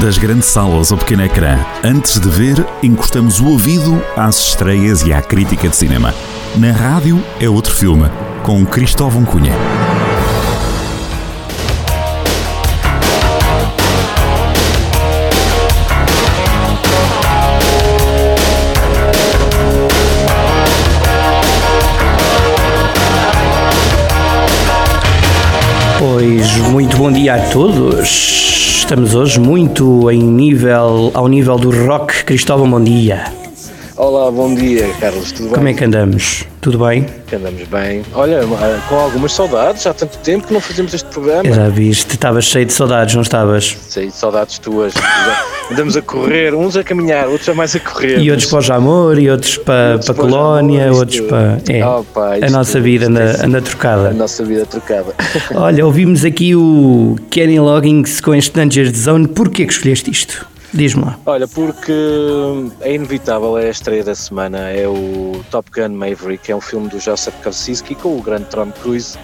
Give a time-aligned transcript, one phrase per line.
[0.00, 5.12] Das grandes salas ao pequeno ecrã, antes de ver, encostamos o ouvido às estreias e
[5.12, 6.14] à crítica de cinema.
[6.56, 8.08] Na rádio é outro filme,
[8.42, 9.54] com Cristóvão Cunha.
[25.98, 28.08] Pois muito bom dia a todos.
[28.78, 32.22] Estamos hoje muito em nível, ao nível do rock.
[32.24, 33.24] Cristóvão, bom dia.
[33.96, 35.32] Olá, bom dia, Carlos.
[35.32, 35.54] Tudo bem?
[35.54, 36.44] Como é que andamos?
[36.60, 37.06] Tudo bem?
[37.32, 38.02] Andamos bem.
[38.14, 38.42] Olha,
[38.88, 41.50] com algumas saudades, há tanto tempo que não fazemos este programa.
[41.50, 43.74] Já viste, estavas cheio de saudades, não estavas?
[43.88, 44.92] Sei de saudades tuas.
[45.70, 48.20] Andamos a correr, uns a caminhar, outros a mais a correr.
[48.20, 51.60] E outros para o Jamor, e outros para, Outros para o Colónia, Jamor, outros para.
[51.68, 54.08] É, Oh, pá, a nossa vida é anda, anda trocada.
[54.10, 55.12] A nossa vida trocada.
[55.54, 59.26] Olha, ouvimos aqui o Kenny Loggins com este Danger Zone.
[59.26, 60.46] Porquê que escolheste isto?
[60.72, 61.18] Diz-me lá.
[61.26, 61.92] Olha, porque
[62.80, 66.88] é inevitável, é a estreia da semana, é o Top Gun Maverick, é um filme
[66.88, 69.16] do Joseph Kosinski com o grande Tom Cruise,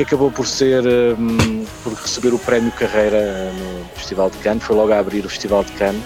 [0.00, 4.74] que acabou por ser, hum, por receber o prémio Carreira no Festival de Cannes, foi
[4.74, 6.02] logo a abrir o Festival de Cannes,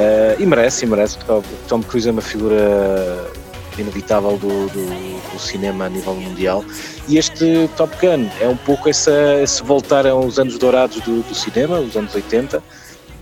[0.00, 3.28] Eh, e merece, e merece, porque o Tom Cruise é uma figura
[3.76, 6.64] inevitável do, do- do cinema a nível mundial,
[7.08, 9.10] e este Top Gun é um pouco essa,
[9.42, 12.62] esse voltar aos anos dourados do, do cinema, os anos 80,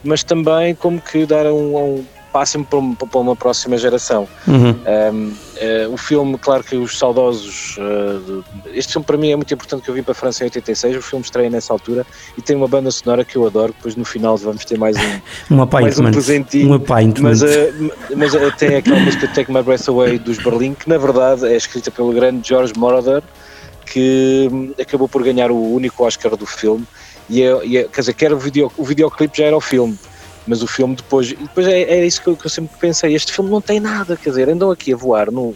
[0.05, 4.29] mas também como que dar um, um passo para, um- para uma próxima geração.
[4.47, 4.77] Uhum.
[5.15, 7.77] Um, eh, o filme, claro que os saudosos.
[7.79, 10.47] do- este filme para mim é muito importante que eu vim para a França em
[10.47, 10.97] 86.
[10.97, 13.73] O filme estreia nessa altura e tem uma banda sonora que eu adoro.
[13.77, 15.01] Depois no final vamos ter mais um.
[15.57, 16.13] Um appointment.
[16.13, 16.75] presentinho, Um
[17.23, 17.73] mas, eh,
[18.17, 21.91] mas tem aquela música Take My Breath Away dos Berlim, que na verdade é escrita
[21.91, 23.23] pelo grande George Moroder,
[23.85, 26.85] que hum, acabou por ganhar o único Oscar do filme.
[27.29, 29.61] E é, e é- quer dizer, que era o, video, o videoclipe já era o
[29.61, 29.99] filme,
[30.47, 31.29] mas o filme depois.
[31.29, 34.17] Depois é, é isso que eu, que eu sempre pensei: este filme não tem nada,
[34.17, 35.55] quer dizer, andam aqui a voar, no,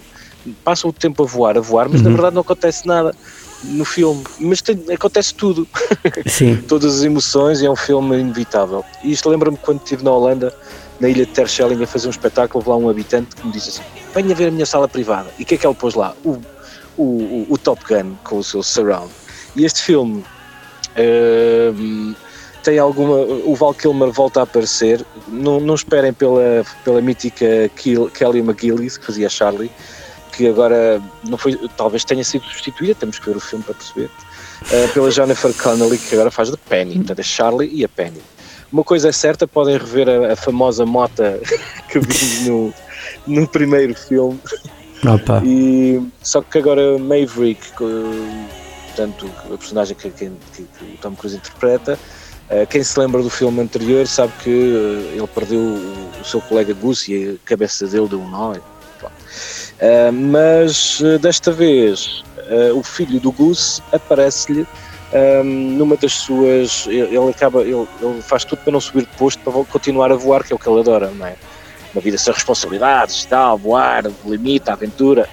[0.64, 2.14] passam o tempo a voar, a voar, mas na Uhum.
[2.14, 3.14] verdade não acontece nada
[3.62, 5.68] no filme, mas tem- acontece tudo
[6.26, 6.56] Sim.
[6.66, 8.82] todas as emoções e é um filme inevitável.
[9.04, 10.52] E isto lembra-me quando estive na Holanda,
[10.98, 13.82] na ilha de Terschelling, a fazer um espetáculo, lá um habitante que me disse assim:
[14.14, 15.28] venha ver a minha sala privada.
[15.38, 16.14] E o que é que ele pôs lá?
[16.24, 16.38] O,
[16.96, 19.10] o, o, o Top Gun com o seu surround.
[19.54, 20.24] E este filme
[21.74, 22.14] hum,
[22.62, 23.16] tem alguma.
[23.44, 25.04] O Val Kilmer volta a aparecer.
[25.28, 29.70] Não, não esperem pela, pela mítica Kill- Kelly McGillis, que fazia Charlie,
[30.32, 34.10] que agora não foi, talvez tenha sido substituída, temos que ver o filme para perceber
[34.62, 38.20] uh, pela Jennifer Connelly, que agora faz de Penny, portanto, a Charlie e a Penny.
[38.72, 41.40] Uma coisa é certa, podem rever a, a famosa mota
[41.90, 42.74] que vimos no,
[43.26, 44.38] no primeiro filme,
[45.04, 45.42] Opa.
[45.44, 48.54] e, só que agora Maverick, que,
[48.86, 51.98] portanto, a personagem que, que- que- o Tom Cruise interpreta,
[52.68, 57.08] quem se lembra do filme anterior sabe que uh, ele perdeu o, seu colega Gus
[57.08, 58.54] e a cabeça dele deu um nó.
[58.54, 58.58] e.
[58.58, 62.22] Uh, mas desta vez
[62.74, 64.66] o filho do Gus aparece-lhe
[65.12, 65.44] um,
[65.76, 66.86] numa das suas.
[66.86, 67.86] Ele, acaba, ele,
[68.22, 70.68] faz tudo para não subir de posto para continuar a voar, que é o que
[70.68, 71.34] ele adora, não é?
[71.92, 75.28] Uma vida sem responsabilidades, tal, voar, limite, aventura.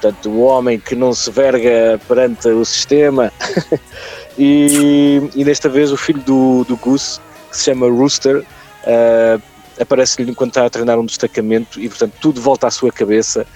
[0.00, 3.30] Portanto, o homem que não se verga perante o sistema.
[4.40, 7.20] e, e desta vez o filho do, do Gus,
[7.50, 9.42] que se chama Rooster, uh,
[9.78, 13.46] aparece-lhe enquanto está a treinar um destacamento e, portanto, tudo volta à sua cabeça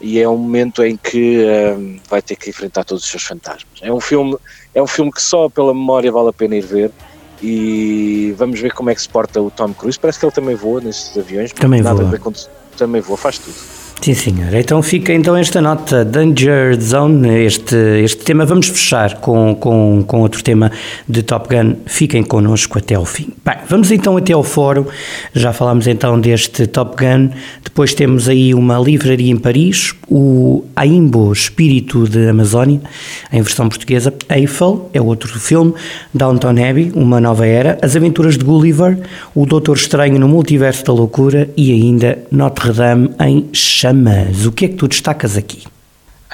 [0.00, 1.44] e é um momento em que
[1.76, 3.80] um, vai ter que enfrentar todos os seus fantasmas.
[3.80, 4.36] É um filme,
[4.72, 6.90] é um filme que só pela memória vale a pena ir ver
[7.42, 9.98] e vamos ver como é que se porta o Tom Cruise.
[9.98, 11.52] Parece que ele também voa nestes aviões.
[11.52, 12.08] Também nada voa.
[12.08, 12.32] A ver com,
[12.76, 13.81] também voa, faz tudo.
[14.02, 14.52] Sim, senhor.
[14.52, 18.44] Então fica então esta nota Danger Zone, este, este tema.
[18.44, 20.72] Vamos fechar com, com, com outro tema
[21.08, 21.76] de Top Gun.
[21.86, 23.28] Fiquem connosco até ao fim.
[23.44, 24.86] Bem, vamos então até ao fórum.
[25.32, 27.30] Já falámos então deste Top Gun.
[27.62, 32.80] Depois temos aí uma livraria em Paris, o Aimbo Espírito de Amazónia,
[33.32, 34.12] em versão portuguesa.
[34.28, 35.74] Eiffel é outro filme.
[36.12, 37.78] Downton Abbey, uma nova era.
[37.80, 38.98] As Aventuras de Gulliver,
[39.32, 43.48] o Doutor Estranho no Multiverso da Loucura e ainda Notre Dame em
[43.92, 44.46] Chamas.
[44.46, 45.64] O que é que tu destacas aqui?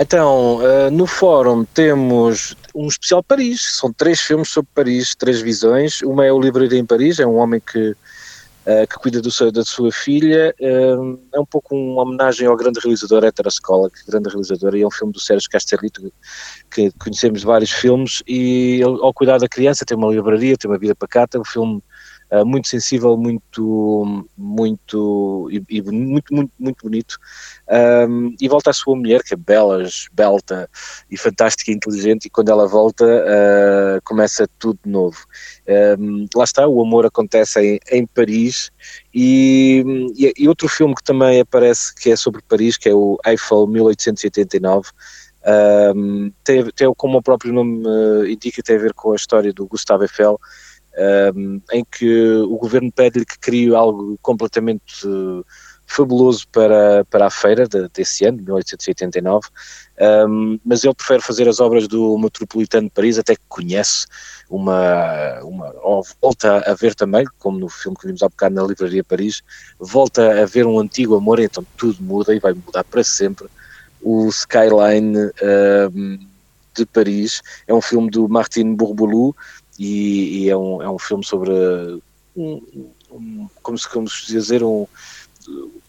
[0.01, 3.79] Então, uh, no fórum temos um especial Paris.
[3.79, 6.01] São três filmes sobre Paris, três visões.
[6.03, 9.65] Uma é o Livraria em Paris, é um homem que, uh, que cuida seu- da
[9.65, 10.55] sua filha.
[10.61, 14.83] Uh, é um pouco uma homenagem ao grande realizador Hétero Scola, que grande realizador, e
[14.83, 16.13] é um filme do Sérgio Castellito,
[16.71, 18.23] que conhecemos vários filmes.
[18.29, 21.41] E ao cuidar da criança, tem uma livraria, tem uma vida pacata.
[21.41, 21.83] O filme
[22.31, 27.19] uh, muito sensível, muito, muito, e, e muito, muito, muito bonito.
[28.09, 30.69] Um, e volta à sua mulher, que é bela, belta
[31.11, 35.19] e fantástica e inteligente, e quando ela volta, uh, começa tudo de novo.
[35.99, 38.71] Um, lá está, o amor acontece em, em Paris,
[39.15, 39.85] e,
[40.37, 44.91] e, outro filme que também aparece, que é sobre Paris, que é o Eiffel 1889.
[45.95, 49.53] Um, tem, tem, como o próprio nome uh, indica, tem a ver com a história
[49.53, 50.39] do Gustave Eiffel,
[51.35, 55.45] um, em que o governo pede-lhe que crie algo completamente uh,
[55.89, 59.49] fabuloso para, para a feira de, desse ano, de 1889,
[60.29, 64.07] um, mas ele prefere fazer as obras do Metropolitano de Paris, até que conhece
[64.51, 68.63] uma, uma ou volta a ver também, como no filme que vimos há bocado na
[68.63, 69.43] Livraria Paris,
[69.81, 73.49] volta a ver um antigo amor, então tudo muda e vai mudar para sempre.
[74.03, 75.17] O Skyline
[75.93, 76.19] um,
[76.77, 79.35] de Paris é um filme do Martin Bourboulou,
[79.79, 81.51] e, e é, um, é um filme sobre
[82.37, 82.63] um,
[83.11, 84.87] um, como se como se dizer um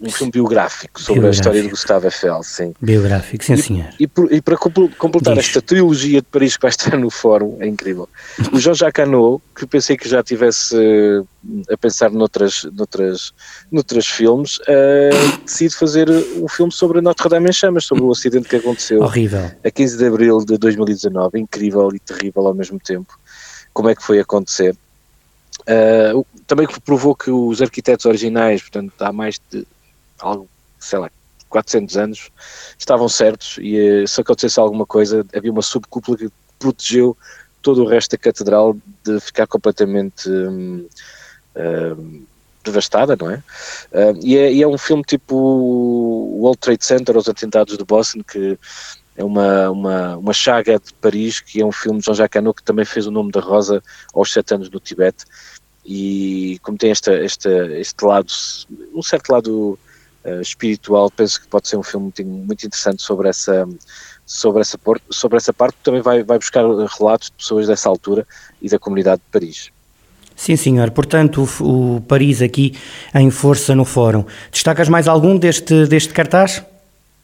[0.02, 1.28] um filme biográfico sobre biográfico.
[1.28, 2.74] a história de Gustavo Eiffel, sim.
[2.80, 3.90] Biográfico, sim, e, senhor.
[4.00, 5.48] E, por, e para completar Diz.
[5.48, 8.08] esta trilogia de Paris que vai estar no fórum, é incrível.
[8.54, 11.28] O Jean-Jacques Hano, que pensei que já tivesse uh,
[11.70, 13.34] a pensar noutras, noutras,
[13.70, 18.48] noutras filmes, uh, decide fazer um filme sobre Notre Dame em chamas, sobre o acidente
[18.48, 19.52] que aconteceu Horrível.
[19.64, 23.20] a 15 de abril de 2019, incrível e terrível ao mesmo tempo
[23.80, 24.76] como é que foi acontecer.
[25.62, 29.66] Uh, também provou que os arquitetos originais, portanto, há mais de
[30.20, 31.10] algo, sei lá,
[31.48, 32.30] 400 anos,
[32.78, 36.30] estavam certos e uh, se acontecesse alguma coisa, havia uma subcúpula que
[36.60, 37.16] protegeu
[37.62, 40.86] todo o resto da catedral de ficar completamente um,
[41.56, 42.24] uh,
[42.66, 43.38] devastada, não é?
[43.94, 44.52] Uh, e é?
[44.52, 48.60] E é um filme tipo o World Trade Center, os atentados de Boston, que
[49.20, 52.64] é uma, uma, uma chaga de Paris, que é um filme de Jean-Jacques Hano, que
[52.64, 53.84] também fez o nome da Rosa
[54.14, 55.26] aos sete anos no Tibete,
[55.86, 58.32] e como tem esta, esta, este lado,
[58.96, 59.78] um certo lado
[60.24, 63.68] uh, espiritual, penso que pode ser um filme muito, muito interessante sobre essa,
[64.26, 64.80] sobre essa,
[65.10, 66.64] sobre essa parte, também vai, vai buscar
[66.98, 68.26] relatos de pessoas dessa altura
[68.62, 69.70] e da comunidade de Paris.
[70.34, 70.92] Sim, senhor.
[70.92, 72.74] Portanto, o, o Paris aqui
[73.14, 74.24] em força no fórum.
[74.50, 76.64] Destacas mais algum deste, deste cartaz?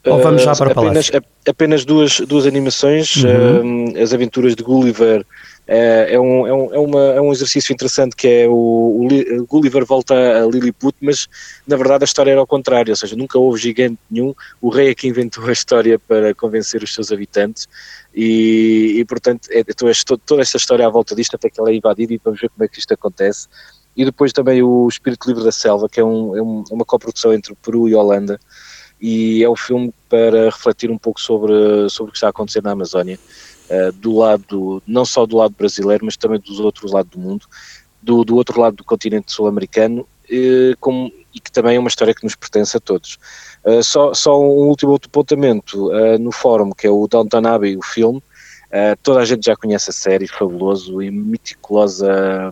[0.06, 1.30] Ou vamos já para o apenas, Palácio?
[1.48, 3.92] Apenas duas, duas animações, uhum.
[3.92, 5.26] uh, as aventuras de Gulliver uh,
[5.68, 9.86] é, um, é, um, é, uma, é um exercício interessante que é o, o, Gulliver
[9.86, 11.28] volta a Lilliput, mas
[11.68, 14.90] na verdade a história era ao contrário, ou seja, nunca houve gigante nenhum, o rei
[14.90, 17.68] é que inventou a história para convencer os seus habitantes
[18.14, 19.92] e, e portanto é, toda,
[20.26, 22.64] toda esta história à volta disto até que ela é invadida e vamos ver como
[22.64, 23.48] é que isto acontece.
[23.98, 26.84] E depois também o Espírito Livre da Selva, que é, um, é, um, é uma
[26.84, 28.38] coprodução entre o Peru e a Holanda,
[29.08, 31.54] e é um filme para refletir um pouco sobre,
[31.92, 33.20] sobre o que está a acontecer na Amazónia,
[33.70, 37.46] uh, do lado, não só do lado brasileiro, mas também dos outros lados do mundo,
[38.02, 42.16] do, do outro lado do continente sul-americano, uh, como, e que também é uma história
[42.16, 43.20] que nos pertence a todos.
[43.64, 48.24] Uh, só, só um último apontamento no fórum, que é o Downton Abbey, o filme,
[49.04, 52.52] toda a gente já conhece a série, fabuloso e meticulosa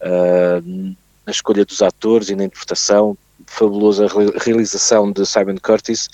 [0.00, 4.06] na escolha dos atores e na interpretação, fabulosa
[4.44, 6.08] realização de Simon Curtis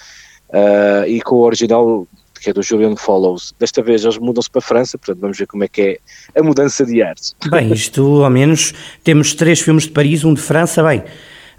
[0.50, 2.06] uh, e com o original
[2.44, 3.54] que é do Julian Follows.
[3.58, 5.98] Desta vez eles mudam-se para a França, portanto vamos ver como é que
[6.34, 7.34] é a mudança de artes.
[7.48, 11.02] Bem, isto ao menos temos três filmes de Paris, um de França, bem.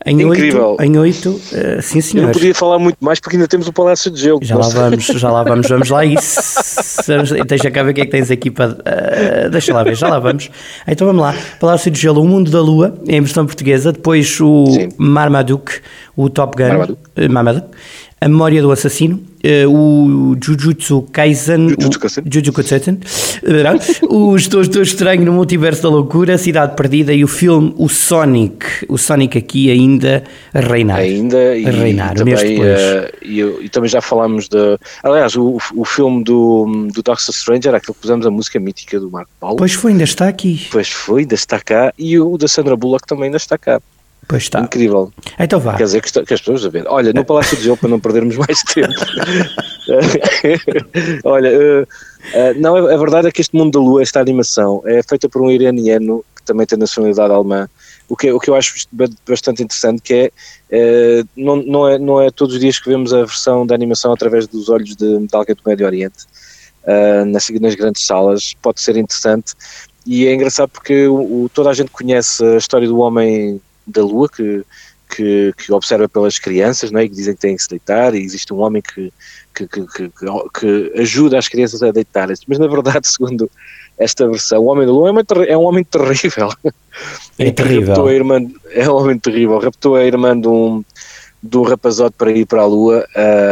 [0.06, 0.72] Em Incrível.
[0.72, 2.24] Oito, em oito, uh, sim senhor.
[2.24, 4.40] Eu não podia falar muito mais porque ainda temos o Palácio de Gelo.
[4.44, 6.40] Já lá vamos, já lá vamos, vamos lá isso.
[7.48, 8.74] Deixa cá ver o que é que tens aqui para.
[8.74, 10.52] Uh, deixa lá ver, já lá vamos.
[10.88, 11.34] Então vamos lá.
[11.60, 13.92] Palácio de Gelo, O Mundo da Lua, em versão portuguesa.
[13.92, 14.90] Depois o sim.
[14.95, 15.81] Marmaduke,
[16.16, 16.68] o Top Gun.
[16.68, 17.02] Marmaduke.
[17.18, 17.68] Uh, Marmaduke.
[18.21, 19.19] A Memória do Assassino,
[19.68, 22.99] o Jujutsu Kaisen, Jujutsu Kaisen, Jujutsu Kaisen
[24.09, 28.66] os Dois Dois Estranhos no Multiverso da Loucura, Cidade Perdida e o filme O Sonic,
[28.87, 30.23] o Sonic aqui ainda
[30.54, 30.99] a reinar.
[30.99, 32.64] Ainda, e, a reinar, e também, uh,
[33.21, 37.78] e, e, também já falámos de, aliás, o, o filme do, do Doctor Strange era
[37.78, 39.57] aquele que pusemos a música mítica do Marco Paulo.
[39.57, 40.68] Pois foi, ainda está aqui.
[40.71, 43.81] Pois foi, ainda está cá, e o da Sandra Bullock também ainda está cá.
[44.28, 44.62] Pois está.
[44.62, 45.12] Incrível.
[45.38, 45.76] Então vá.
[45.76, 46.86] Quer dizer que, que as pessoas a ver.
[46.88, 48.94] Olha, no Palácio de Gelo, para não perdermos mais tempo.
[51.24, 54.82] Olha, uh, uh, não, a, a, verdade é que este mundo da lua, esta animação,
[54.86, 57.70] é feita por um iraniano que também tem nacionalidade alemã.
[58.10, 58.88] O que, o que eu acho
[59.28, 60.32] bastante interessante que
[60.72, 63.76] é, uh, não, não é, não é todos os dias que vemos a versão da
[63.76, 66.26] animação através dos olhos de, de alguém do Médio Oriente.
[67.28, 69.54] nas, nas grandes salas, pode ser interessante
[70.06, 74.01] e é engraçado porque o, o, toda a gente conhece a história do homem da
[74.01, 74.63] Lua que,
[75.09, 77.06] que, que, observa pelas crianças não é?
[77.06, 79.11] e que dizem que têm que se deitar e existe um homem que,
[79.54, 80.11] que, que,
[80.54, 83.49] que ajuda as crianças a deitarem-se, mas na verdade, segundo,
[83.97, 84.61] esta versão.
[84.61, 85.11] O Homem da Lua
[85.47, 86.49] é, um homem terrível.
[87.37, 88.09] É terrível.
[88.09, 88.39] Irmã,
[88.71, 89.59] é um homem terrível.
[89.59, 90.83] Raptou a irmã de um,
[91.42, 93.06] de um rapazote para ir para a Lua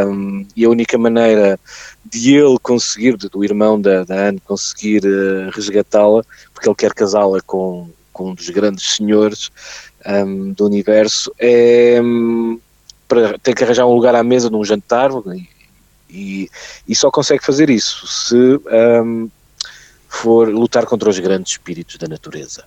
[0.07, 1.59] um, e a única maneira
[2.05, 6.23] de ele conseguir, do irmão da, da Anne, conseguir uh, resgatá-la,
[6.53, 9.49] porque ele quer casá-la com, com um dos grandes senhores
[10.07, 12.59] um, do universo, é um,
[13.07, 15.11] para ter que arranjar um lugar à mesa num jantar
[16.09, 16.49] e,
[16.87, 18.59] e só consegue fazer isso se
[19.03, 19.29] um,
[20.07, 22.63] for lutar contra os grandes espíritos da natureza.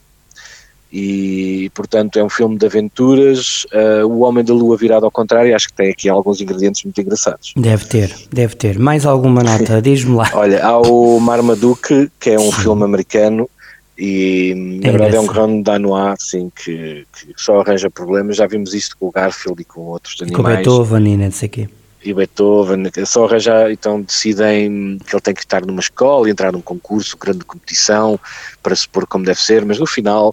[0.93, 3.65] E, portanto, é um filme de aventuras.
[3.65, 7.01] Uh, o Homem da Lua virado ao contrário, acho que tem aqui alguns ingredientes muito
[7.01, 7.53] engraçados.
[7.57, 8.79] Deve ter, deve ter.
[8.79, 9.81] Mais alguma nota?
[9.83, 10.31] Diz-me lá.
[10.33, 13.51] Olha, há o Marmaduke, que é um filme americano
[13.99, 18.37] e na é verdade é um grande danois assim, que, que, só arranja problemas.
[18.37, 20.45] Já vimos isto com o Garfield e com outros animais.
[20.45, 21.69] Com Beethoven e não sei o quê
[22.05, 26.61] e Beethoven, só arranjar, então decidem que ele tem que estar numa escola, entrar num
[26.61, 28.19] concurso, grande competição,
[28.63, 30.33] para se pôr como deve ser, mas no final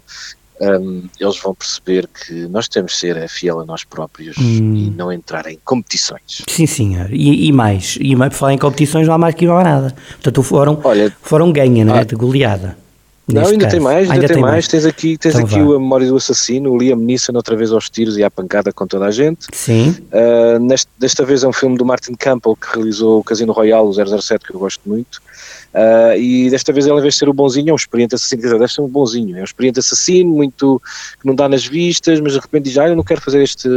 [0.60, 4.74] um, eles vão perceber que nós temos de ser fiel a nós próprios hum.
[4.74, 6.42] e não entrar em competições.
[6.48, 7.12] Sim, senhor.
[7.12, 9.64] E, e mais, e mais, por falar em competições não há mais que ir a
[9.64, 9.94] nada.
[10.12, 12.00] Portanto, foram, Olha, foram ganha, não é?
[12.00, 12.83] Ah, de goleada.
[13.26, 13.70] Não, ainda caso.
[13.70, 14.52] tem mais, ainda, ainda tem, tem mais.
[14.52, 14.68] mais.
[14.68, 17.88] Tens aqui, tens então aqui a memória do assassino, o Liam Neeson outra vez aos
[17.88, 19.46] tiros e à pancada com toda a gente.
[19.52, 19.96] Sim.
[20.12, 23.88] Uh, neste, desta vez é um filme do Martin Campbell que realizou o Casino Royale,
[23.88, 25.22] o 007, que eu gosto muito.
[25.72, 28.42] Uh, e desta vez ele, em vez de ser o bonzinho, é um experiente assassino.
[28.42, 30.80] Quer dizer, deve ser um bonzinho, é um experiente assassino, muito
[31.20, 33.68] que não dá nas vistas, mas de repente diz: Ah, eu não quero fazer este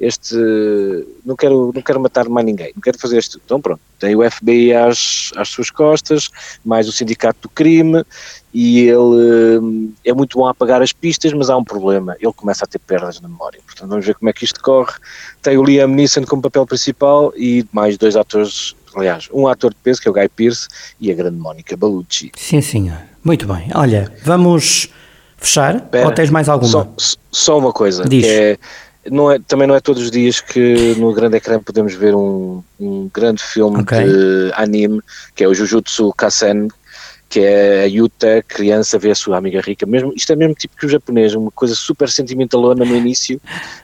[0.00, 0.36] este
[1.24, 4.30] não quero não quero matar mais ninguém não quero fazer este então pronto tem o
[4.30, 6.28] FBI às, às suas costas
[6.64, 8.04] mais o sindicato do crime
[8.52, 12.64] e ele é muito bom a apagar as pistas mas há um problema ele começa
[12.64, 13.60] a ter perdas na memória.
[13.64, 14.94] Portanto vamos ver como é que isto corre.
[15.42, 19.76] Tem o Liam Neeson como papel principal e mais dois atores aliás um ator de
[19.82, 20.68] peso que é o Guy Pearce
[21.00, 22.32] e a grande Mónica Bellucci.
[22.36, 22.98] Sim senhor.
[23.22, 23.68] Muito bem.
[23.74, 24.88] Olha vamos
[25.36, 25.80] fechar?
[25.82, 26.70] Pera, ou tens mais alguma?
[26.96, 28.04] Só, só uma coisa.
[28.04, 28.24] Diz.
[28.24, 28.58] que é
[29.10, 32.62] não é, também não é todos os dias que no grande ecrã podemos ver um,
[32.78, 34.04] um grande filme okay.
[34.04, 35.00] de anime,
[35.34, 36.68] que é o Jujutsu Kaisen,
[37.28, 39.84] que é a Yuta, criança, vê a sua amiga rica.
[39.84, 43.40] Mesmo, isto é mesmo tipo que o japonês, uma coisa super sentimentalona no início,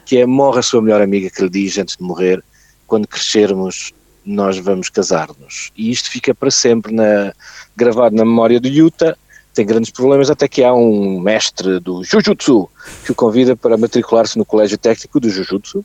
[0.06, 2.42] que é morre a sua melhor amiga que lhe diz antes de morrer,
[2.86, 3.92] quando crescermos
[4.24, 5.70] nós vamos casar-nos.
[5.76, 7.32] E isto fica para sempre na,
[7.76, 9.16] gravado na memória do Yuta,
[9.54, 12.68] tem grandes problemas, até que há um mestre do Jujutsu
[13.04, 15.84] que o convida para matricular-se no colégio técnico do Jujutsu.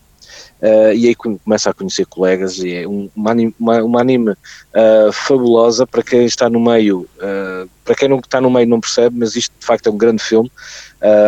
[0.61, 4.31] Uh, e aí começa a conhecer colegas e é um, uma anime, uma, uma anime
[4.31, 8.81] uh, fabulosa para quem está no meio, uh, para quem não está no meio não
[8.81, 10.51] percebe, mas isto de facto é um grande filme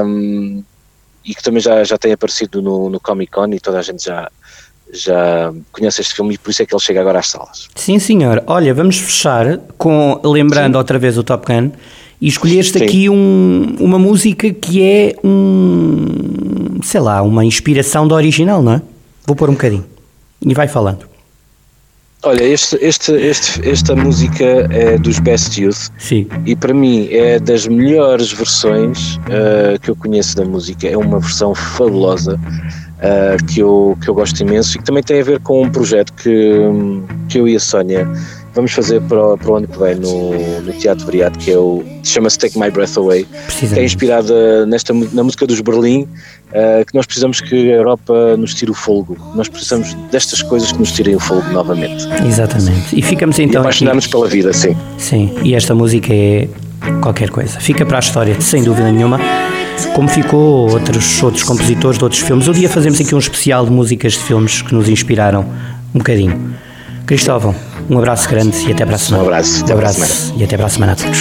[0.06, 0.62] um,
[1.24, 4.04] e que também já, já tem aparecido no, no Comic Con e toda a gente
[4.04, 4.30] já,
[4.92, 7.70] já conhece este filme e por isso é que ele chega agora às salas.
[7.76, 8.44] Sim, senhor.
[8.48, 10.78] Olha, vamos fechar com lembrando Sim.
[10.78, 11.72] outra vez o Top Gun
[12.22, 12.86] e escolheste Sim.
[12.86, 18.82] aqui um, uma música que é um, sei lá, uma inspiração do original, não é?
[19.26, 19.86] Vou pôr um bocadinho
[20.40, 21.10] e vai falando.
[22.24, 26.28] Olha, este, este, este, esta música é dos Best Youth Sim.
[26.46, 30.88] e para mim é das melhores versões uh, que eu conheço da música.
[30.88, 35.20] É uma versão fabulosa uh, que, eu, que eu gosto imenso e que também tem
[35.20, 36.60] a ver com um projeto que,
[37.28, 38.08] que eu e a Sónia
[38.54, 41.58] vamos fazer para o, para o ano que vem no, no Teatro Variado, que é
[41.58, 43.26] o chama-se Take My Breath Away,
[43.60, 48.36] que é inspirada nesta, na música dos Berlim, uh, que nós precisamos que a Europa
[48.38, 49.18] nos tire o fogo.
[49.36, 52.08] Nós precisamos destas coisas que nos tirem o fogo novamente.
[52.26, 52.98] Exatamente.
[52.98, 53.62] E ficamos então.
[53.62, 54.76] apaixonarmos pela vida, sim.
[54.98, 56.48] Sim, e esta música é
[57.02, 57.60] qualquer coisa.
[57.60, 59.20] Fica para a história, sem dúvida nenhuma.
[59.96, 62.48] Como ficou outros, outros compositores de outros filmes.
[62.48, 65.46] Um dia fazemos aqui um especial de músicas de filmes que nos inspiraram
[65.94, 66.56] um bocadinho.
[67.06, 67.56] Cristóvão,
[67.90, 69.24] um abraço grande e até para a semana.
[69.24, 71.20] Um abraço, um abraço e até para a semana a todos.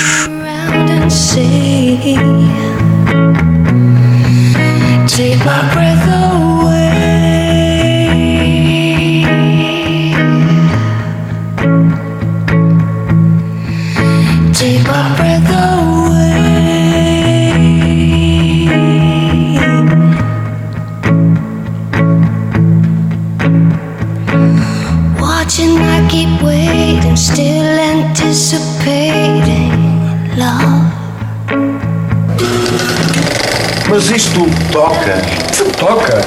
[34.71, 35.21] Toca.
[35.53, 36.21] Se toca.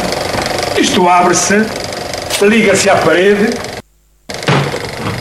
[0.78, 1.66] Isto abre-se,
[2.42, 3.50] liga-se à parede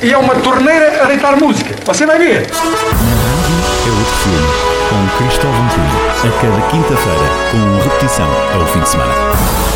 [0.03, 1.75] e é uma torneira a deitar música.
[1.85, 2.43] Você vai ver.
[2.43, 4.49] É outro filme,
[4.89, 9.72] com Cristóvão Cunha, a cada quinta-feira, com repetição ao fim de semana.